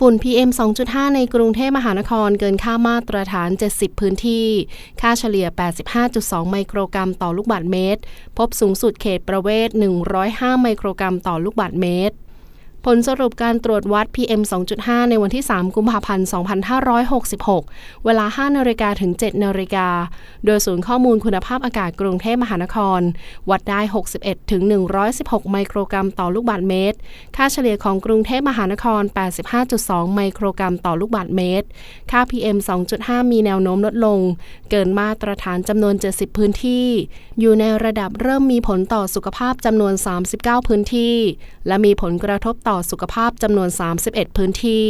[0.00, 0.50] ฝุ่น PM
[0.82, 4.46] 2.5 ในกรุงเทพมหานครเกินค่ามาตรฐาน 70 พื้นที่
[5.00, 5.46] ค่าเฉลี่ย
[5.98, 8.00] 85.2 ไมโครกรัมต่อลูกบาศก์เมตร
[8.38, 9.68] พบสูงสุดเขตประเวศ
[10.16, 12.14] 105 ไมโครกรัมต่อลูกบาศก์เมตร
[12.90, 14.42] ผลสรุปการตรวจวัด PM
[14.76, 16.26] 2.5 ในวันที่ 3 กุมภาพันธ์
[17.16, 19.88] 2566 เวลา 5นาฬิกาถึง 7นาฬิกา
[20.44, 23.00] โดยศูนย์ข้อมูลคุณภาพอากาศกรุงเทพมหานคร
[23.50, 23.80] วัดได้
[24.16, 24.62] 61ถึง
[25.06, 26.98] 116 ไมโครกรัมต่อลูกบาศก์เมตร
[27.36, 29.02] ค่าเฉลี่ยของกรุงเทพมหานคร
[29.58, 31.66] 85.2 ไมโครกรัมต่อลูกบาศก์เมตร
[32.10, 32.56] ค่า PM
[32.94, 34.18] 2.5 มีแนวโน้มลดลง
[34.70, 36.86] เกินมาตรฐานจำนวน 70 พื้นที่
[37.40, 39.94] อยู่ในระดับเริ่มมีผลต่อสุขภาพจำนวน
[40.30, 41.16] 39 พื้นที่
[41.66, 43.68] และมีผลกระทบต่อสุขภาพจำนวน
[44.02, 44.88] 31 พื้นที่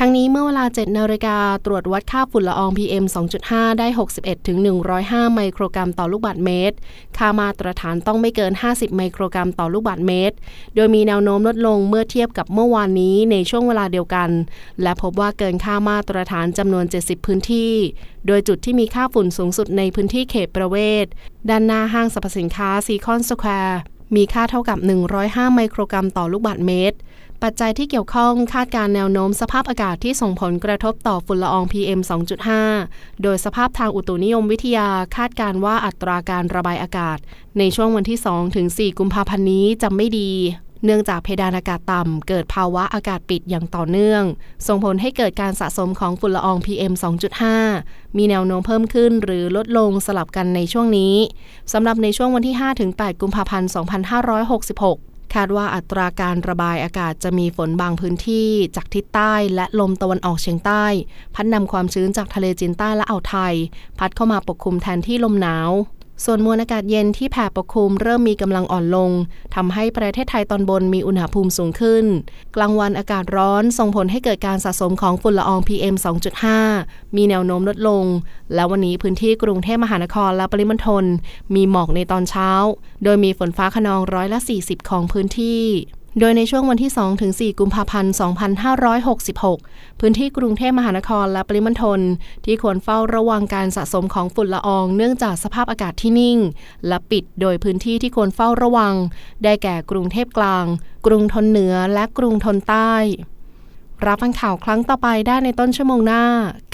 [0.00, 3.04] ทั้งนี้เมื่อเวลา 7 นาฬิกา ตรวจวัดค่าฝุ่นละออง PM
[3.42, 3.86] 2.5 ได้
[4.16, 4.58] 61 ถึง
[4.96, 6.76] 105 ไมโครกรัมต่อลูกบาศก์เมตร
[7.18, 10.36] ค่ามาตรฐานต้องไม่เกิน 50 ไมโครกรัมต่อลูกบาศก์เมตร
[10.74, 14.30] โดยมีแนวโน้มลดลงเมื่อเทียบกับเมื่อวานนี้ในช่วงเวลาเดียวกัน
[14.82, 17.72] และพบว่าเกินค่ามาตรฐานจำนวน 70 พื้นที่
[18.26, 21.06] โดยจุดที่มีค่าฝุ่นสูงสุดในพื้นที่เขตประเวศ
[21.48, 23.80] ด้านหน้าห้างสรรพสินค้าซีคอนสแควร์
[24.16, 24.78] มีค่าเท่ากับ
[25.16, 26.98] 105 ไมโครกรัมต่อลูกบาศก์เมตร
[27.42, 32.00] ปัจจัยที่เกี่ยวข้องคาดการณ์แนวโน้มสภาพอากาศที่ส่งผลกระทบต่อฝุ่นละออง PM
[32.60, 37.18] 2.5 โดยสภาพทางอุตุนิยมวิทยาคาดการณ์ว่าอัตราการระบายอากาศ
[37.58, 40.30] ในช่วงวันที่2ถึง4กุมภาพันธ์นี้จะไม่ดี
[40.84, 44.22] เนื่องจากเพดานอากาศต่ำ เกิดภาวะอากาศปิดอย่างต่อเนื่อง
[44.66, 46.92] ส่งผลให้เกิดการสะสมของฝุ่นละออง PM
[47.54, 51.14] 2.5 มีแนวโน้มเพิ่มขึ้นหรือลดลงสลับกันในช่วงนี้
[51.72, 52.56] สำหรับในช่วงวันที่
[52.88, 53.70] 5-8 กุมภาพันธ์
[54.72, 60.84] 2566คาดว่าอัตราการระบายอากาศจะมีฝนบางพื้นที่จากทิศใต้และลมตะวันออกเฉียงใต้
[61.34, 63.54] พัดนำความชื้นจากทะเลจีนใต้และอ่าวไทย
[63.98, 65.70] พัดเข้ามาปกคลุมแทนที่ลมหนาว
[66.24, 69.10] ส่วนมวลอากาศเย็นที่แผ่ปกคลุมเริ่มมีกำลังอ่อนลง
[69.54, 72.04] ทำให้ประเทศไทยตอนบนมีอุณหภูมิสูงขึ้น
[72.56, 75.94] กลางวันอากาศร้อนส่งผลให้เกิดการสะสมของฝุ่นละออง PM
[76.56, 78.04] 2.5 มีแนวโน้มลดลง
[78.54, 81.04] และวันนี้พื้นที่กรุงเทพมหานครและปริมณฑล
[81.54, 82.50] มีหมอกในตอนเช้า
[83.04, 85.62] โดยมีฝนฟ้าขนองร้อยละ 40 ของพื้นที่
[86.20, 88.14] โดยในช่วงวันที่ 2 ถึง 4 กุมภาพันธ์
[89.26, 92.00] 2566 พื้นที่กรุงเทพมหานครและปริมณฑล
[92.44, 96.38] ที่ควรเฝ้าระวังการสะสมของฝุ่นละออง เนื่องจากสภาพอากาศที่นิ่ง
[96.86, 98.94] และปิดโดยพื้นที่ที่ควรเฝ้าระวัง
[99.44, 100.64] ได้แก่กรุงเทพกลาง
[101.06, 102.92] กรุงทนเหนือและกรุงทนใต้
[104.06, 106.24] รับฟังข่าวครั้งต่อไปได้ในต้นชั่วโมงหน้า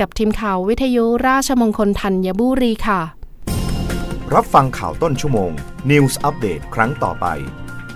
[0.01, 3.01] กับทีมข่าววิทยุราชมงคลธัญบุรีค่ะ
[4.35, 5.51] รับฟังข่าวต้นชั่วโมง
[5.91, 7.27] News Update ครั้งต่อไป